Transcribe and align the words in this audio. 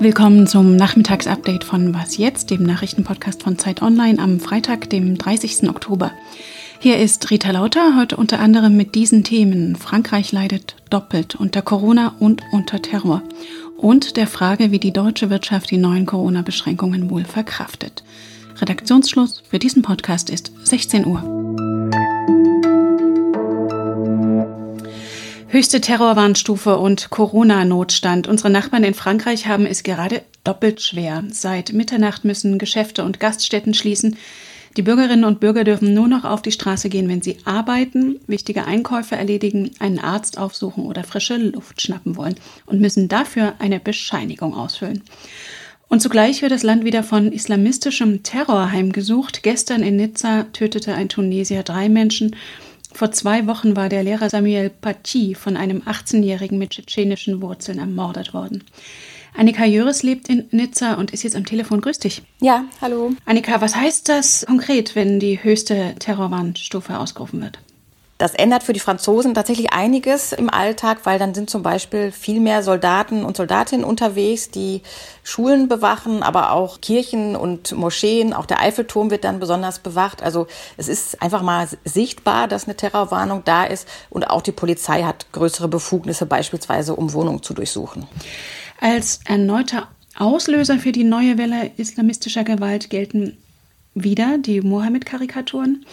Willkommen 0.00 0.48
zum 0.48 0.74
Nachmittagsupdate 0.74 1.62
von 1.62 1.94
Was 1.94 2.16
jetzt, 2.16 2.50
dem 2.50 2.64
Nachrichtenpodcast 2.64 3.44
von 3.44 3.58
Zeit 3.58 3.80
Online 3.80 4.18
am 4.18 4.40
Freitag, 4.40 4.90
dem 4.90 5.16
30. 5.16 5.70
Oktober. 5.70 6.10
Hier 6.80 6.98
ist 6.98 7.30
Rita 7.30 7.52
Lauter, 7.52 7.96
heute 7.96 8.16
unter 8.16 8.40
anderem 8.40 8.76
mit 8.76 8.96
diesen 8.96 9.22
Themen. 9.22 9.76
Frankreich 9.76 10.32
leidet 10.32 10.74
doppelt 10.90 11.36
unter 11.36 11.62
Corona 11.62 12.16
und 12.18 12.42
unter 12.50 12.82
Terror. 12.82 13.22
Und 13.76 14.16
der 14.16 14.26
Frage, 14.26 14.72
wie 14.72 14.80
die 14.80 14.92
deutsche 14.92 15.30
Wirtschaft 15.30 15.70
die 15.70 15.78
neuen 15.78 16.06
Corona-Beschränkungen 16.06 17.08
wohl 17.08 17.24
verkraftet. 17.24 18.02
Redaktionsschluss 18.60 19.44
für 19.48 19.60
diesen 19.60 19.82
Podcast 19.82 20.28
ist 20.28 20.50
16 20.64 21.06
Uhr. 21.06 21.35
Höchste 25.48 25.80
Terrorwarnstufe 25.80 26.76
und 26.76 27.08
Corona-Notstand. 27.10 28.26
Unsere 28.26 28.50
Nachbarn 28.50 28.82
in 28.82 28.94
Frankreich 28.94 29.46
haben 29.46 29.64
es 29.64 29.84
gerade 29.84 30.22
doppelt 30.42 30.82
schwer. 30.82 31.22
Seit 31.30 31.72
Mitternacht 31.72 32.24
müssen 32.24 32.58
Geschäfte 32.58 33.04
und 33.04 33.20
Gaststätten 33.20 33.72
schließen. 33.72 34.16
Die 34.76 34.82
Bürgerinnen 34.82 35.24
und 35.24 35.38
Bürger 35.38 35.62
dürfen 35.62 35.94
nur 35.94 36.08
noch 36.08 36.24
auf 36.24 36.42
die 36.42 36.50
Straße 36.50 36.88
gehen, 36.88 37.08
wenn 37.08 37.22
sie 37.22 37.38
arbeiten, 37.44 38.18
wichtige 38.26 38.64
Einkäufe 38.64 39.14
erledigen, 39.14 39.70
einen 39.78 40.00
Arzt 40.00 40.36
aufsuchen 40.36 40.84
oder 40.84 41.04
frische 41.04 41.36
Luft 41.36 41.80
schnappen 41.80 42.16
wollen 42.16 42.34
und 42.66 42.80
müssen 42.80 43.08
dafür 43.08 43.54
eine 43.60 43.78
Bescheinigung 43.78 44.52
ausfüllen. 44.54 45.04
Und 45.88 46.02
zugleich 46.02 46.42
wird 46.42 46.50
das 46.50 46.64
Land 46.64 46.84
wieder 46.84 47.04
von 47.04 47.32
islamistischem 47.32 48.24
Terror 48.24 48.72
heimgesucht. 48.72 49.44
Gestern 49.44 49.82
in 49.82 49.96
Nizza 49.96 50.42
tötete 50.52 50.94
ein 50.94 51.08
Tunesier 51.08 51.62
drei 51.62 51.88
Menschen. 51.88 52.34
Vor 52.96 53.12
zwei 53.12 53.46
Wochen 53.46 53.76
war 53.76 53.90
der 53.90 54.02
Lehrer 54.02 54.30
Samuel 54.30 54.70
Paty 54.70 55.34
von 55.34 55.58
einem 55.58 55.82
18-Jährigen 55.82 56.56
mit 56.56 56.70
tschetschenischen 56.70 57.42
Wurzeln 57.42 57.78
ermordet 57.78 58.32
worden. 58.32 58.64
Annika 59.36 59.66
Jöres 59.66 60.02
lebt 60.02 60.30
in 60.30 60.46
Nizza 60.50 60.94
und 60.94 61.10
ist 61.10 61.22
jetzt 61.22 61.36
am 61.36 61.44
Telefon. 61.44 61.82
Grüß 61.82 61.98
dich. 61.98 62.22
Ja, 62.40 62.64
hallo. 62.80 63.12
Annika, 63.26 63.60
was 63.60 63.76
heißt 63.76 64.08
das 64.08 64.46
konkret, 64.46 64.96
wenn 64.96 65.20
die 65.20 65.44
höchste 65.44 65.94
Terrorwarnstufe 65.98 66.98
ausgerufen 66.98 67.42
wird? 67.42 67.58
Das 68.18 68.34
ändert 68.34 68.62
für 68.62 68.72
die 68.72 68.80
Franzosen 68.80 69.34
tatsächlich 69.34 69.72
einiges 69.72 70.32
im 70.32 70.48
Alltag, 70.48 71.00
weil 71.04 71.18
dann 71.18 71.34
sind 71.34 71.50
zum 71.50 71.62
Beispiel 71.62 72.12
viel 72.12 72.40
mehr 72.40 72.62
Soldaten 72.62 73.24
und 73.24 73.36
Soldatinnen 73.36 73.84
unterwegs, 73.84 74.50
die 74.50 74.80
Schulen 75.22 75.68
bewachen, 75.68 76.22
aber 76.22 76.52
auch 76.52 76.80
Kirchen 76.80 77.36
und 77.36 77.72
Moscheen. 77.72 78.32
Auch 78.32 78.46
der 78.46 78.60
Eiffelturm 78.60 79.10
wird 79.10 79.24
dann 79.24 79.38
besonders 79.38 79.80
bewacht. 79.80 80.22
Also 80.22 80.46
es 80.78 80.88
ist 80.88 81.20
einfach 81.20 81.42
mal 81.42 81.68
sichtbar, 81.84 82.48
dass 82.48 82.64
eine 82.64 82.76
Terrorwarnung 82.76 83.42
da 83.44 83.64
ist 83.64 83.86
und 84.08 84.30
auch 84.30 84.40
die 84.40 84.52
Polizei 84.52 85.02
hat 85.02 85.26
größere 85.32 85.68
Befugnisse, 85.68 86.24
beispielsweise 86.24 86.96
um 86.96 87.12
Wohnungen 87.12 87.42
zu 87.42 87.52
durchsuchen. 87.52 88.06
Als 88.80 89.20
erneuter 89.26 89.88
Auslöser 90.18 90.78
für 90.78 90.92
die 90.92 91.04
neue 91.04 91.36
Welle 91.36 91.70
islamistischer 91.76 92.44
Gewalt 92.44 92.88
gelten 92.88 93.36
wieder 93.94 94.38
die 94.38 94.60
Mohammed-Karikaturen. 94.60 95.84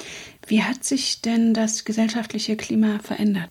Wie 0.47 0.63
hat 0.63 0.83
sich 0.83 1.21
denn 1.21 1.53
das 1.53 1.85
gesellschaftliche 1.85 2.57
Klima 2.57 2.99
verändert? 2.99 3.49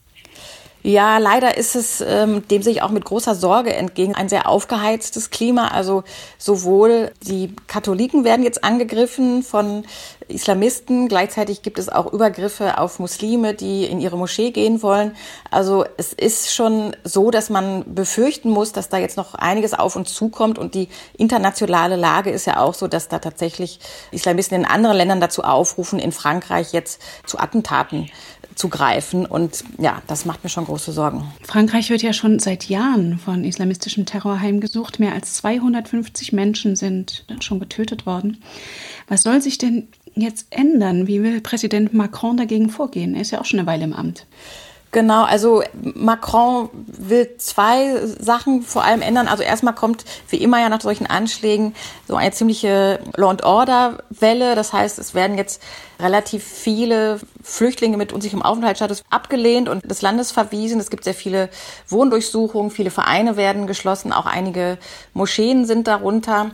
Ja, 0.84 1.19
leider 1.19 1.56
ist 1.56 1.77
es 1.77 2.00
ähm, 2.00 2.47
dem 2.48 2.62
sich 2.62 2.83
auch 2.83 2.91
mit 2.91 3.05
großer 3.05 3.36
Sorge 3.36 3.72
entgegen 3.72 4.16
ein 4.16 4.28
sehr 4.28 4.48
aufgeheiztes 4.48 5.30
Klima. 5.30 5.69
Also 5.69 6.02
sowohl 6.39 7.12
die 7.22 7.55
Katholiken 7.69 8.24
werden 8.24 8.44
jetzt 8.44 8.64
angegriffen 8.64 9.44
von 9.44 9.84
Islamisten, 10.27 11.08
gleichzeitig 11.08 11.62
gibt 11.62 11.78
es 11.78 11.89
auch 11.89 12.12
Übergriffe 12.12 12.78
auf 12.78 12.98
Muslime, 12.98 13.55
die 13.55 13.84
in 13.84 14.00
ihre 14.00 14.16
Moschee 14.16 14.50
gehen 14.50 14.83
wollen. 14.83 15.14
Also 15.52 15.84
es 15.98 16.12
ist 16.12 16.52
schon 16.52 16.96
so, 17.05 17.30
dass 17.30 17.48
man 17.48 17.94
befürchten 17.94 18.50
muss, 18.50 18.72
dass 18.72 18.89
da 18.89 18.98
jetzt 18.98 19.17
noch 19.17 19.34
einiges 19.34 19.74
auf 19.74 19.94
uns 19.94 20.12
zukommt. 20.12 20.58
Und 20.58 20.74
die 20.74 20.89
internationale 21.17 21.94
Lage 21.94 22.30
ist 22.30 22.46
ja 22.46 22.58
auch 22.58 22.74
so, 22.74 22.89
dass 22.89 23.06
da 23.06 23.20
tatsächlich 23.20 23.79
Islamisten 24.11 24.58
in 24.58 24.64
anderen 24.64 24.96
Ländern 24.96 25.20
dazu 25.20 25.45
aufrufen, 25.45 26.01
in 26.01 26.11
Frankreich 26.11 26.73
jetzt 26.73 27.01
zu 27.24 27.39
Attentaten 27.39 28.11
zu 28.55 28.68
greifen. 28.68 29.27
Und 29.27 29.64
ja, 29.79 30.02
das 30.07 30.24
macht 30.24 30.45
mir 30.45 30.51
schon 30.51 30.64
große 30.64 30.92
Sorgen. 30.92 31.24
Frankreich 31.42 31.90
wird 31.90 32.02
ja 32.02 32.13
schon 32.13 32.39
seit 32.39 32.68
Jahren 32.68 33.18
von 33.18 33.45
islamistischem 33.45 34.07
Terror 34.07 34.40
heimgesucht. 34.40 34.98
Mehr 35.01 35.13
als 35.13 35.35
250 35.35 36.33
Menschen 36.33 36.77
sind 36.77 37.24
schon 37.41 37.61
getötet 37.61 38.07
worden. 38.07 38.42
Was 39.08 39.23
soll 39.23 39.41
sich 39.41 39.58
denn 39.58 39.89
jetzt 40.14 40.46
ändern? 40.51 41.07
Wie 41.07 41.23
will 41.23 41.41
Präsident 41.41 41.95
Macron 41.95 42.36
dagegen 42.36 42.70
vorgehen? 42.70 43.14
Er 43.14 43.23
ist 43.23 43.30
ja 43.30 43.41
auch 43.41 43.45
schon 43.45 43.61
eine 43.61 43.67
Weile 43.67 43.85
im 43.85 43.92
Amt. 43.92 44.27
Genau, 44.95 45.25
also 45.25 45.63
Macron 45.73 46.69
will 46.86 47.39
zwei 47.39 47.97
Sachen 48.05 48.61
vor 48.61 48.85
allem 48.85 49.01
ändern. 49.01 49.27
Also 49.27 49.42
erstmal 49.42 49.75
kommt 49.75 50.05
wie 50.29 50.36
immer 50.36 50.61
ja 50.61 50.69
nach 50.69 50.83
solchen 50.83 51.07
Anschlägen 51.07 51.75
so 52.07 52.17
eine 52.17 52.30
ziemliche 52.33 53.01
Law 53.17 53.30
and 53.30 53.42
Order 53.42 54.03
Welle. 54.11 54.55
Das 54.55 54.75
heißt, 54.75 54.98
es 54.98 55.14
werden 55.14 55.39
jetzt 55.39 55.63
relativ 55.98 56.45
viele 56.45 57.20
Flüchtlinge 57.42 57.97
mit 57.97 58.13
unsicherem 58.13 58.42
Aufenthaltsstatus 58.42 59.03
abgelehnt 59.08 59.70
und 59.70 59.91
des 59.91 60.03
Landes 60.03 60.30
verwiesen. 60.30 60.79
Es 60.79 60.91
gibt 60.91 61.05
sehr 61.05 61.14
viele 61.14 61.48
Wohndurchsuchungen, 61.89 62.70
viele 62.70 62.91
Vereine 62.91 63.39
werden 63.39 63.67
geschlossen, 63.67 64.13
auch 64.13 64.27
einige 64.27 64.77
Moscheen 65.14 65.64
sind 65.64 65.86
darunter. 65.86 66.51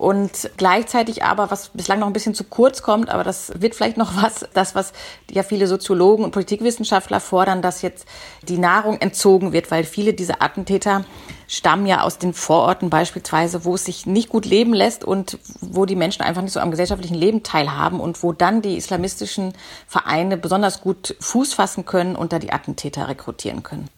Und 0.00 0.48
gleichzeitig 0.56 1.24
aber, 1.24 1.50
was 1.50 1.68
bislang 1.68 1.98
noch 1.98 2.06
ein 2.06 2.14
bisschen 2.14 2.32
zu 2.32 2.44
kurz 2.44 2.80
kommt, 2.80 3.10
aber 3.10 3.22
das 3.22 3.52
wird 3.60 3.74
vielleicht 3.74 3.98
noch 3.98 4.16
was, 4.16 4.48
das, 4.54 4.74
was 4.74 4.94
ja 5.30 5.42
viele 5.42 5.66
Soziologen 5.66 6.24
und 6.24 6.30
Politikwissenschaftler 6.30 7.20
fordern, 7.20 7.60
dass 7.60 7.82
jetzt 7.82 8.06
die 8.48 8.56
Nahrung 8.56 8.98
entzogen 9.02 9.52
wird, 9.52 9.70
weil 9.70 9.84
viele 9.84 10.14
dieser 10.14 10.40
Attentäter 10.40 11.04
stammen 11.48 11.84
ja 11.84 12.00
aus 12.00 12.16
den 12.16 12.32
Vororten 12.32 12.88
beispielsweise, 12.88 13.66
wo 13.66 13.74
es 13.74 13.84
sich 13.84 14.06
nicht 14.06 14.30
gut 14.30 14.46
leben 14.46 14.72
lässt 14.72 15.04
und 15.04 15.38
wo 15.60 15.84
die 15.84 15.96
Menschen 15.96 16.22
einfach 16.22 16.40
nicht 16.40 16.54
so 16.54 16.60
am 16.60 16.70
gesellschaftlichen 16.70 17.16
Leben 17.16 17.42
teilhaben 17.42 18.00
und 18.00 18.22
wo 18.22 18.32
dann 18.32 18.62
die 18.62 18.78
islamistischen 18.78 19.52
Vereine 19.86 20.38
besonders 20.38 20.80
gut 20.80 21.14
Fuß 21.20 21.52
fassen 21.52 21.84
können 21.84 22.16
und 22.16 22.32
da 22.32 22.38
die 22.38 22.54
Attentäter 22.54 23.06
rekrutieren 23.06 23.62
können. 23.62 23.88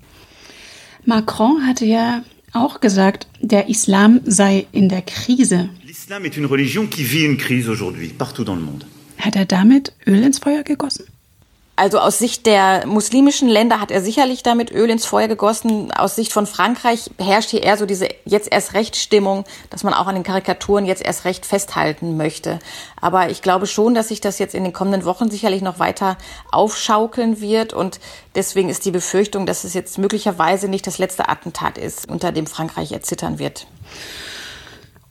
Macron 1.05 1.65
hatte 1.65 1.85
ja 1.85 2.23
auch 2.53 2.81
gesagt, 2.81 3.29
der 3.41 3.69
Islam 3.69 4.21
sei 4.25 4.67
in 4.73 4.89
der 4.89 5.03
Krise. 5.03 5.69
L'islam 5.93 6.25
est 6.25 6.39
une 6.39 6.47
religion 6.47 6.87
qui 6.87 7.05
vit 7.05 7.23
une 7.23 7.37
crise 7.37 7.69
aujourd'hui, 7.69 8.09
partout 8.09 8.45
dans 8.45 8.55
le 8.55 8.63
monde. 8.63 8.87
Hat 9.19 9.37
er 9.37 9.45
damit 9.45 9.93
Öl 10.07 10.25
ins 10.25 10.39
Feuer 10.39 10.63
gegossen? 10.63 11.05
Also 11.77 11.99
aus 11.99 12.19
Sicht 12.19 12.47
der 12.47 12.87
muslimischen 12.87 13.47
Länder 13.47 13.79
hat 13.79 13.91
er 13.91 14.01
sicherlich 14.01 14.43
damit 14.43 14.71
Öl 14.71 14.89
ins 14.89 15.05
Feuer 15.05 15.29
gegossen. 15.29 15.93
Aus 15.93 16.17
Sicht 16.17 16.33
von 16.33 16.47
Frankreich 16.47 17.11
herrscht 17.19 17.51
hier 17.51 17.63
eher 17.63 17.77
so 17.77 17.85
diese 17.85 18.09
jetzt 18.25 18.51
erst 18.51 18.73
recht 18.73 18.97
Stimmung, 18.97 19.45
dass 19.69 19.85
man 19.85 19.93
auch 19.93 20.07
an 20.07 20.15
den 20.15 20.25
Karikaturen 20.25 20.87
jetzt 20.87 21.05
erst 21.05 21.27
recht 21.27 21.45
festhalten 21.45 22.17
möchte. 22.17 22.59
Aber 22.99 23.29
ich 23.29 23.43
glaube 23.43 23.67
schon, 23.67 23.93
dass 23.93 24.09
sich 24.09 24.23
das 24.23 24.39
jetzt 24.39 24.55
in 24.55 24.65
den 24.65 24.73
kommenden 24.73 25.05
Wochen 25.05 25.31
sicherlich 25.31 25.61
noch 25.61 25.79
weiter 25.79 26.17
aufschaukeln 26.51 27.43
wird. 27.43 27.75
Und 27.75 28.01
deswegen 28.35 28.71
ist 28.71 28.87
die 28.87 28.93
Befürchtung, 28.93 29.45
dass 29.45 29.65
es 29.65 29.75
jetzt 29.75 29.99
möglicherweise 29.99 30.69
nicht 30.69 30.87
das 30.87 30.97
letzte 30.97 31.29
Attentat 31.29 31.77
ist, 31.77 32.09
unter 32.09 32.33
dem 32.33 32.47
Frankreich 32.47 32.93
erzittern 32.93 33.39
wird. 33.39 33.67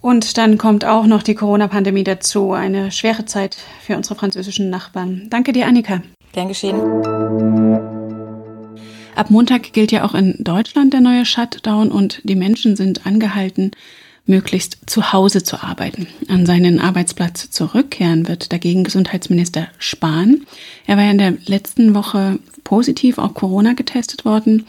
Und 0.01 0.38
dann 0.38 0.57
kommt 0.57 0.84
auch 0.84 1.06
noch 1.06 1.22
die 1.22 1.35
Corona-Pandemie 1.35 2.03
dazu. 2.03 2.53
Eine 2.53 2.91
schwere 2.91 3.25
Zeit 3.25 3.57
für 3.85 3.95
unsere 3.95 4.16
französischen 4.16 4.69
Nachbarn. 4.69 5.28
Danke 5.29 5.53
dir, 5.53 5.67
Annika. 5.67 6.01
Gern 6.34 6.47
geschehen. 6.47 6.81
Ab 9.16 9.29
Montag 9.29 9.73
gilt 9.73 9.91
ja 9.91 10.03
auch 10.03 10.16
in 10.16 10.35
Deutschland 10.39 10.94
der 10.94 11.01
neue 11.01 11.25
Shutdown 11.25 11.91
und 11.91 12.22
die 12.23 12.35
Menschen 12.35 12.75
sind 12.75 13.06
angehalten, 13.06 13.72
möglichst 14.25 14.89
zu 14.89 15.13
Hause 15.13 15.44
zu 15.44 15.62
arbeiten. 15.62 16.07
An 16.28 16.45
seinen 16.45 16.79
Arbeitsplatz 16.79 17.51
zurückkehren 17.51 18.28
wird 18.28 18.51
dagegen 18.53 18.83
Gesundheitsminister 18.83 19.68
Spahn. 19.78 20.45
Er 20.88 20.97
war 20.97 21.03
ja 21.03 21.12
in 21.12 21.18
der 21.18 21.33
letzten 21.45 21.94
Woche 21.94 22.39
positiv 22.71 23.17
auf 23.17 23.33
Corona 23.33 23.73
getestet 23.73 24.23
worden 24.23 24.65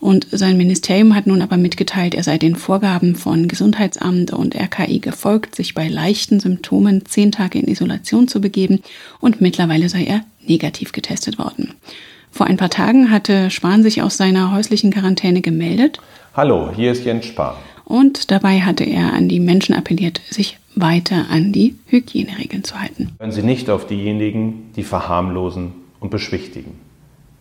und 0.00 0.26
sein 0.30 0.58
Ministerium 0.58 1.14
hat 1.14 1.26
nun 1.26 1.40
aber 1.40 1.56
mitgeteilt, 1.56 2.14
er 2.14 2.22
sei 2.22 2.36
den 2.36 2.56
Vorgaben 2.56 3.16
von 3.16 3.48
Gesundheitsamt 3.48 4.34
und 4.34 4.54
RKI 4.54 4.98
gefolgt, 4.98 5.56
sich 5.56 5.72
bei 5.72 5.88
leichten 5.88 6.40
Symptomen 6.40 7.06
zehn 7.06 7.32
Tage 7.32 7.58
in 7.58 7.66
Isolation 7.66 8.28
zu 8.28 8.42
begeben 8.42 8.80
und 9.18 9.40
mittlerweile 9.40 9.88
sei 9.88 10.04
er 10.04 10.20
negativ 10.46 10.92
getestet 10.92 11.38
worden. 11.38 11.72
Vor 12.30 12.46
ein 12.46 12.58
paar 12.58 12.68
Tagen 12.68 13.10
hatte 13.10 13.50
Spahn 13.50 13.82
sich 13.82 14.02
aus 14.02 14.18
seiner 14.18 14.52
häuslichen 14.52 14.92
Quarantäne 14.92 15.40
gemeldet. 15.40 16.00
Hallo, 16.36 16.70
hier 16.76 16.92
ist 16.92 17.06
Jens 17.06 17.24
Spahn. 17.24 17.56
Und 17.86 18.30
dabei 18.30 18.60
hatte 18.60 18.84
er 18.84 19.14
an 19.14 19.30
die 19.30 19.40
Menschen 19.40 19.74
appelliert, 19.74 20.20
sich 20.28 20.58
weiter 20.74 21.30
an 21.30 21.52
die 21.52 21.76
Hygieneregeln 21.86 22.62
zu 22.62 22.78
halten. 22.78 23.16
Hören 23.18 23.32
Sie 23.32 23.42
nicht 23.42 23.70
auf 23.70 23.86
diejenigen, 23.86 24.70
die 24.76 24.82
verharmlosen 24.82 25.72
und 25.98 26.10
beschwichtigen. 26.10 26.87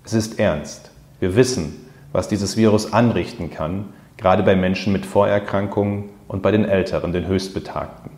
Es 0.08 0.14
ist 0.14 0.40
ernst. 0.40 0.90
Wir 1.20 1.36
wissen, 1.36 1.86
was 2.14 2.28
dieses 2.28 2.58
Virus 2.58 2.94
anrichten 2.94 3.52
kann, 3.52 3.94
gerade 4.16 4.42
bei 4.42 4.56
Menschen 4.56 4.94
mit 4.94 5.06
Vorerkrankungen 5.06 6.06
und 6.28 6.42
bei 6.42 6.52
den 6.52 6.66
Älteren, 6.66 7.12
den 7.12 7.28
Höchstbetagten. 7.28 8.12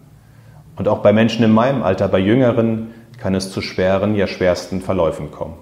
Und 0.76 0.88
auch 0.88 1.00
bei 1.00 1.12
Menschen 1.12 1.44
in 1.44 1.52
meinem 1.52 1.82
Alter, 1.84 2.08
bei 2.08 2.20
Jüngeren, 2.20 2.94
kann 3.18 3.36
es 3.36 3.52
zu 3.52 3.62
schweren, 3.62 4.16
ja 4.16 4.28
schwersten 4.28 4.82
Verläufen 4.82 5.32
kommen. 5.32 5.56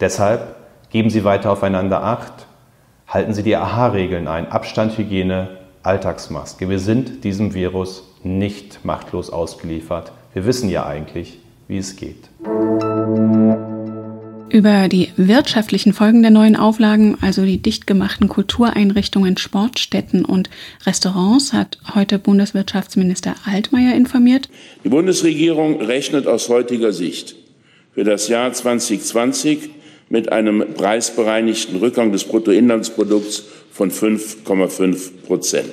Deshalb 0.00 0.54
Geben 0.94 1.10
Sie 1.10 1.24
weiter 1.24 1.50
aufeinander 1.50 2.04
Acht. 2.04 2.46
Halten 3.08 3.34
Sie 3.34 3.42
die 3.42 3.56
AHA-Regeln 3.56 4.28
ein. 4.28 4.52
Abstand, 4.52 4.96
Hygiene, 4.96 5.48
Alltagsmaske. 5.82 6.70
Wir 6.70 6.78
sind 6.78 7.24
diesem 7.24 7.52
Virus 7.52 8.14
nicht 8.22 8.84
machtlos 8.84 9.28
ausgeliefert. 9.28 10.12
Wir 10.34 10.46
wissen 10.46 10.70
ja 10.70 10.86
eigentlich, 10.86 11.40
wie 11.66 11.78
es 11.78 11.96
geht. 11.96 12.28
Über 14.54 14.88
die 14.88 15.08
wirtschaftlichen 15.16 15.92
Folgen 15.92 16.22
der 16.22 16.30
neuen 16.30 16.54
Auflagen, 16.54 17.18
also 17.20 17.44
die 17.44 17.58
dicht 17.58 17.88
gemachten 17.88 18.28
Kultureinrichtungen, 18.28 19.36
Sportstätten 19.36 20.24
und 20.24 20.48
Restaurants, 20.86 21.52
hat 21.52 21.78
heute 21.92 22.20
Bundeswirtschaftsminister 22.20 23.34
Altmaier 23.46 23.96
informiert. 23.96 24.48
Die 24.84 24.90
Bundesregierung 24.90 25.80
rechnet 25.80 26.28
aus 26.28 26.48
heutiger 26.48 26.92
Sicht 26.92 27.34
für 27.96 28.04
das 28.04 28.28
Jahr 28.28 28.52
2020 28.52 29.70
mit 30.08 30.30
einem 30.30 30.74
preisbereinigten 30.74 31.78
Rückgang 31.78 32.12
des 32.12 32.22
Bruttoinlandsprodukts 32.22 33.46
von 33.72 33.90
5,5 33.90 35.24
Prozent. 35.26 35.72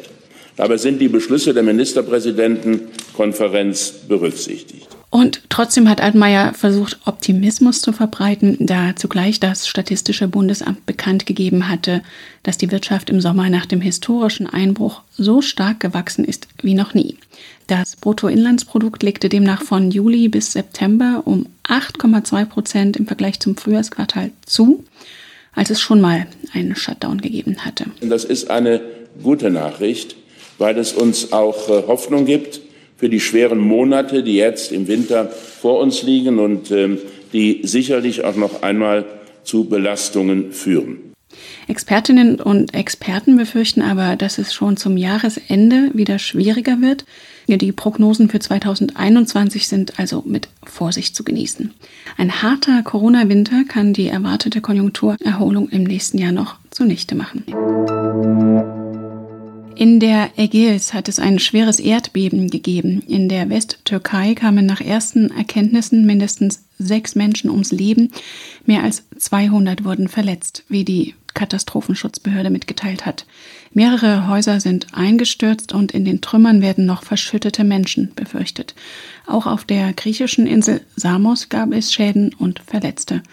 Dabei 0.56 0.78
sind 0.78 1.00
die 1.00 1.08
Beschlüsse 1.08 1.54
der 1.54 1.62
Ministerpräsidentenkonferenz 1.62 3.92
berücksichtigt. 4.08 4.88
Und 5.12 5.42
trotzdem 5.50 5.90
hat 5.90 6.00
Altmaier 6.00 6.54
versucht, 6.54 7.00
Optimismus 7.06 7.82
zu 7.82 7.92
verbreiten, 7.92 8.56
da 8.62 8.96
zugleich 8.96 9.42
das 9.42 9.68
Statistische 9.68 10.30
Bundesamt 10.30 10.86
bekannt 10.86 11.26
gegeben 11.26 11.68
hatte, 11.68 12.02
dass 12.44 12.58
die 12.58 12.72
Wirtschaft 12.72 13.10
im 13.10 13.20
Sommer 13.20 13.50
nach 13.50 13.66
dem 13.66 13.82
historischen 13.82 14.48
Einbruch 14.48 15.02
so 15.12 15.42
stark 15.42 15.82
gewachsen 15.82 16.24
ist 16.24 16.48
wie 16.62 16.76
noch 16.76 16.94
nie. 16.94 17.18
Das 17.68 17.98
Bruttoinlandsprodukt 17.98 19.04
legte 19.04 19.28
demnach 19.28 19.64
von 19.64 19.92
Juli 19.92 20.30
bis 20.30 20.54
September 20.54 21.24
um 21.26 21.46
8,2 21.68 22.46
Prozent 22.46 22.96
im 22.96 23.06
Vergleich 23.06 23.42
zum 23.42 23.58
Frühjahrsquartal 23.58 24.32
zu, 24.46 24.86
als 25.54 25.72
es 25.72 25.82
schon 25.82 26.00
mal 26.00 26.26
einen 26.54 26.78
Shutdown 26.78 27.20
gegeben 27.20 27.58
hatte. 27.66 27.88
Das 28.00 28.24
ist 28.24 28.50
eine 28.50 28.80
gute 29.22 29.50
Nachricht, 29.50 30.16
weil 30.58 30.78
es 30.78 30.94
uns 30.94 31.34
auch 31.34 31.68
äh, 31.68 31.84
Hoffnung 31.86 32.26
gibt, 32.26 32.62
für 33.02 33.10
die 33.10 33.20
schweren 33.20 33.58
Monate, 33.58 34.22
die 34.22 34.36
jetzt 34.36 34.72
im 34.72 34.88
Winter 34.88 35.28
vor 35.28 35.80
uns 35.80 36.04
liegen 36.04 36.38
und 36.38 36.70
ähm, 36.70 37.00
die 37.34 37.62
sicherlich 37.64 38.24
auch 38.24 38.36
noch 38.36 38.62
einmal 38.62 39.06
zu 39.44 39.64
Belastungen 39.64 40.52
führen. 40.52 41.12
Expertinnen 41.68 42.40
und 42.40 42.76
Experten 42.76 43.38
befürchten 43.38 43.82
aber, 43.82 44.16
dass 44.18 44.38
es 44.38 44.54
schon 44.54 44.78
zum 44.78 44.98
Jahresende 44.98 45.90
wieder 45.94 46.20
schwieriger 46.20 46.80
wird. 46.80 47.06
Die 47.48 47.72
Prognosen 47.72 48.30
für 48.30 48.40
2021 48.40 49.68
sind 49.68 50.00
also 50.00 50.22
mit 50.24 50.50
Vorsicht 50.64 51.16
zu 51.16 51.24
genießen. 51.24 51.74
Ein 52.18 52.44
harter 52.44 52.84
Corona-Winter 52.84 53.64
kann 53.68 53.94
die 53.94 54.10
erwartete 54.10 54.62
Konjunkturerholung 54.62 55.70
im 55.70 55.86
nächsten 55.86 56.20
Jahr 56.20 56.34
noch 56.34 56.58
zunichte 56.70 57.16
machen. 57.16 57.46
In 59.76 60.00
der 60.00 60.32
Ägäis 60.38 60.94
hat 60.94 61.08
es 61.08 61.18
ein 61.18 61.40
schweres 61.40 61.80
Erdbeben 61.80 62.50
gegeben. 62.50 63.02
In 63.08 63.30
der 63.30 63.50
Westtürkei 63.50 64.36
kamen 64.36 64.66
nach 64.66 64.82
ersten 64.82 65.32
Erkenntnissen 65.32 66.06
mindestens 66.06 66.64
sechs 66.78 67.16
Menschen 67.16 67.50
ums 67.50 67.72
Leben. 67.72 68.12
Mehr 68.66 68.84
als 68.84 69.04
200 69.18 69.84
wurden 69.84 70.08
verletzt, 70.08 70.64
wie 70.68 70.84
die 70.84 71.16
Katastrophenschutzbehörde 71.34 72.50
mitgeteilt 72.50 73.06
hat. 73.06 73.26
Mehrere 73.74 74.28
Häuser 74.28 74.60
sind 74.60 74.88
eingestürzt 74.94 75.74
und 75.74 75.94
in 75.94 76.06
den 76.06 76.22
Trümmern 76.22 76.62
werden 76.62 76.86
noch 76.86 77.04
verschüttete 77.04 77.64
Menschen 77.64 78.12
befürchtet. 78.16 78.76
Auch 79.26 79.48
auf 79.48 79.64
der 79.64 79.94
griechischen 79.94 80.46
Insel 80.46 80.82
Samos 80.96 81.50
gab 81.50 81.72
es 81.72 81.94
Schäden 81.94 82.34
und 82.34 82.60
Verletzte. 82.60 83.24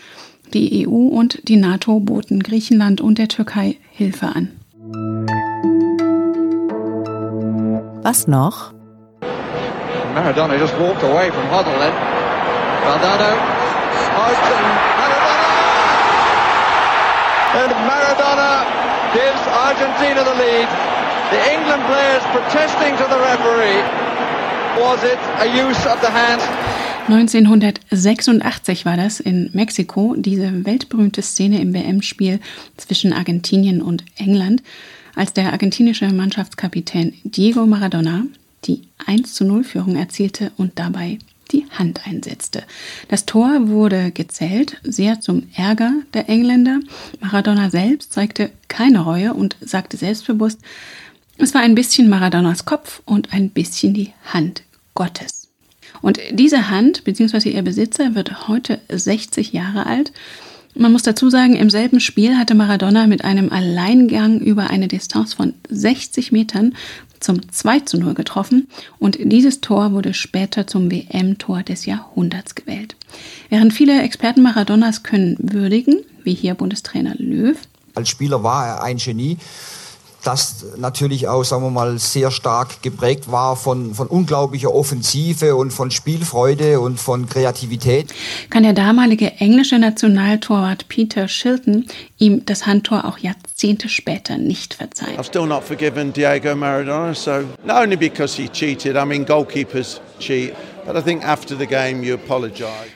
Die 0.54 0.86
EU 0.86 1.08
und 1.08 1.46
die 1.48 1.56
NATO 1.56 2.00
boten 2.00 2.42
Griechenland 2.42 3.00
und 3.00 3.18
der 3.18 3.28
Türkei 3.28 3.76
Hilfe 3.92 4.28
an. 4.28 4.52
Was 8.08 8.26
noch? 8.26 8.72
Maradona 10.14 10.56
just 10.58 10.72
walked 10.78 11.02
away 11.02 11.30
from. 11.30 11.44
Valdano 11.52 11.98
out 14.24 14.38
and 14.54 14.64
Maradona! 15.00 15.48
And 17.60 17.72
Maradona 17.90 18.52
gives 19.12 19.42
Argentina 19.66 20.24
the 20.24 20.36
lead. 20.42 20.68
The 21.32 21.40
England 21.52 21.82
players 21.84 22.24
protesting 22.32 22.96
to 22.96 23.04
the 23.12 23.20
referee. 23.30 23.82
Was 24.80 25.04
it 25.04 25.20
a 25.44 25.46
use 25.46 25.84
of 25.84 26.00
the 26.00 26.10
hand? 26.10 26.40
1986 27.08 28.86
war 28.86 28.96
das 28.96 29.20
in 29.20 29.50
Mexiko, 29.52 30.14
diese 30.16 30.64
weltberühmte 30.64 31.20
Szene 31.20 31.60
im 31.60 31.74
WM-Spiel 31.74 32.40
zwischen 32.78 33.12
Argentinien 33.12 33.82
und 33.82 34.02
England 34.16 34.62
als 35.18 35.32
der 35.32 35.52
argentinische 35.52 36.08
Mannschaftskapitän 36.12 37.12
Diego 37.24 37.66
Maradona 37.66 38.24
die 38.64 38.82
1 39.06 39.34
zu 39.34 39.44
0 39.44 39.64
Führung 39.64 39.96
erzielte 39.96 40.52
und 40.56 40.78
dabei 40.78 41.18
die 41.50 41.66
Hand 41.70 42.06
einsetzte. 42.06 42.62
Das 43.08 43.26
Tor 43.26 43.68
wurde 43.68 44.12
gezählt, 44.12 44.78
sehr 44.84 45.20
zum 45.20 45.48
Ärger 45.56 45.92
der 46.14 46.28
Engländer. 46.28 46.80
Maradona 47.20 47.70
selbst 47.70 48.12
zeigte 48.12 48.50
keine 48.68 49.00
Reue 49.00 49.34
und 49.34 49.56
sagte 49.60 49.96
selbstbewusst, 49.96 50.60
es 51.36 51.54
war 51.54 51.62
ein 51.62 51.74
bisschen 51.74 52.08
Maradonas 52.08 52.64
Kopf 52.64 53.02
und 53.04 53.32
ein 53.32 53.50
bisschen 53.50 53.94
die 53.94 54.12
Hand 54.32 54.62
Gottes. 54.94 55.48
Und 56.00 56.20
diese 56.30 56.70
Hand 56.70 57.02
bzw. 57.04 57.50
ihr 57.50 57.62
Besitzer 57.62 58.14
wird 58.14 58.46
heute 58.46 58.80
60 58.88 59.52
Jahre 59.52 59.86
alt 59.86 60.12
man 60.78 60.92
muss 60.92 61.02
dazu 61.02 61.28
sagen, 61.28 61.56
im 61.56 61.70
selben 61.70 62.00
Spiel 62.00 62.38
hatte 62.38 62.54
Maradona 62.54 63.06
mit 63.06 63.24
einem 63.24 63.50
Alleingang 63.50 64.38
über 64.38 64.70
eine 64.70 64.88
Distanz 64.88 65.34
von 65.34 65.54
60 65.68 66.32
Metern 66.32 66.74
zum 67.20 67.50
2 67.50 67.80
zu 67.80 67.98
0 67.98 68.14
getroffen 68.14 68.68
und 68.98 69.18
dieses 69.20 69.60
Tor 69.60 69.92
wurde 69.92 70.14
später 70.14 70.66
zum 70.68 70.90
WM-Tor 70.90 71.64
des 71.64 71.84
Jahrhunderts 71.84 72.54
gewählt. 72.54 72.96
Während 73.48 73.72
viele 73.72 74.02
Experten 74.02 74.42
Maradonas 74.42 75.02
können 75.02 75.36
würdigen, 75.40 75.96
wie 76.22 76.34
hier 76.34 76.54
Bundestrainer 76.54 77.14
Löw. 77.16 77.58
Als 77.94 78.08
Spieler 78.08 78.44
war 78.44 78.66
er 78.66 78.82
ein 78.84 78.98
Genie 78.98 79.36
das 80.24 80.64
natürlich 80.76 81.28
auch, 81.28 81.44
sagen 81.44 81.62
wir 81.62 81.70
mal, 81.70 81.98
sehr 81.98 82.30
stark 82.30 82.82
geprägt 82.82 83.30
war 83.30 83.56
von, 83.56 83.94
von 83.94 84.08
unglaublicher 84.08 84.74
Offensive 84.74 85.54
und 85.54 85.70
von 85.70 85.90
Spielfreude 85.90 86.80
und 86.80 86.98
von 86.98 87.28
Kreativität. 87.28 88.12
Kann 88.50 88.64
der 88.64 88.72
damalige 88.72 89.32
englische 89.38 89.78
Nationaltorwart 89.78 90.88
Peter 90.88 91.28
Shilton 91.28 91.86
ihm 92.18 92.44
das 92.46 92.66
Handtor 92.66 93.04
auch 93.04 93.18
Jahrzehnte 93.18 93.88
später 93.88 94.38
nicht 94.38 94.74
verzeihen? 94.74 95.18
I've 95.18 95.24
still 95.24 95.46
not 95.46 95.62
forgiven 95.62 96.12
Diego 96.12 96.54
Maradona, 96.54 97.14
so 97.14 97.44
not 97.64 97.82
only 97.82 97.96
because 97.96 98.36
he 98.36 98.48
cheated, 98.48 98.96
I 98.96 99.04
mean 99.04 99.24
goalkeepers 99.24 100.00
cheat. 100.18 100.54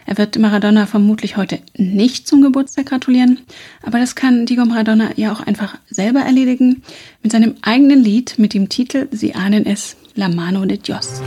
Er 0.06 0.18
wird 0.18 0.38
Maradona 0.38 0.86
vermutlich 0.86 1.36
heute 1.36 1.58
nicht 1.76 2.26
zum 2.26 2.40
Geburtstag 2.40 2.86
gratulieren, 2.86 3.40
aber 3.82 3.98
das 3.98 4.14
kann 4.14 4.46
Diego 4.46 4.64
Maradona 4.64 5.10
ja 5.16 5.30
auch 5.32 5.40
einfach 5.40 5.76
selber 5.90 6.20
erledigen 6.20 6.82
mit 7.22 7.32
seinem 7.32 7.54
eigenen 7.60 8.02
Lied 8.02 8.38
mit 8.38 8.54
dem 8.54 8.70
Titel 8.70 9.08
Sie 9.10 9.34
ahnen 9.34 9.66
es, 9.66 9.96
La 10.14 10.28
Mano 10.28 10.64
de 10.64 10.78
Dios. 10.78 11.20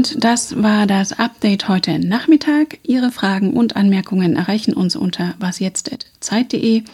Und 0.00 0.24
das 0.24 0.62
war 0.62 0.86
das 0.86 1.18
Update 1.18 1.68
heute 1.68 1.98
Nachmittag. 1.98 2.78
Ihre 2.84 3.10
Fragen 3.10 3.52
und 3.52 3.76
Anmerkungen 3.76 4.34
erreichen 4.34 4.72
uns 4.72 4.96
unter 4.96 5.34
wasjetzt.zeit.de. 5.40 6.84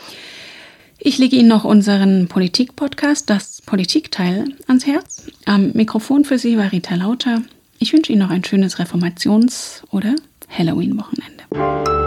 Ich 0.98 1.18
lege 1.18 1.36
Ihnen 1.36 1.46
noch 1.46 1.62
unseren 1.62 2.26
Politik-Podcast, 2.26 3.30
das 3.30 3.62
Politikteil, 3.62 4.46
ans 4.66 4.86
Herz. 4.88 5.30
Am 5.44 5.70
Mikrofon 5.74 6.24
für 6.24 6.36
Sie 6.36 6.58
war 6.58 6.72
Rita 6.72 6.96
Lauter. 6.96 7.42
Ich 7.78 7.92
wünsche 7.92 8.10
Ihnen 8.10 8.22
noch 8.22 8.30
ein 8.30 8.42
schönes 8.42 8.80
Reformations- 8.80 9.84
oder 9.92 10.16
Halloween-Wochenende. 10.48 12.05